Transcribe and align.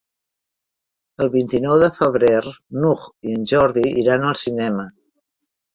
El 1.25 1.29
vint-i-nou 1.35 1.77
de 1.85 1.91
febrer 1.99 2.33
n'Hug 2.49 3.07
i 3.29 3.39
en 3.39 3.47
Jordi 3.53 3.89
iran 4.05 4.31
al 4.33 4.45
cinema. 4.47 4.93